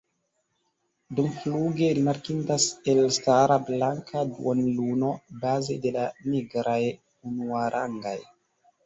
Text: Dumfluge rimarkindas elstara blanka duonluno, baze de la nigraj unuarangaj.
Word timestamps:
Dumfluge 1.17 1.89
rimarkindas 1.97 2.65
elstara 2.93 3.57
blanka 3.67 4.23
duonluno, 4.31 5.11
baze 5.45 5.77
de 5.85 5.93
la 5.99 6.07
nigraj 6.31 6.79
unuarangaj. 7.33 8.17